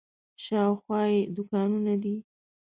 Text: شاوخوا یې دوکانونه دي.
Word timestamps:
شاوخوا 0.43 1.01
یې 1.11 1.19
دوکانونه 1.35 1.93
دي. 2.03 2.15